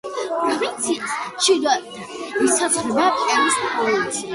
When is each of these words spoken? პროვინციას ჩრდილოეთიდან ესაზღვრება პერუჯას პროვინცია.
პროვინციას 0.29 1.13
ჩრდილოეთიდან 1.43 2.49
ესაზღვრება 2.49 3.09
პერუჯას 3.23 3.65
პროვინცია. 3.81 4.29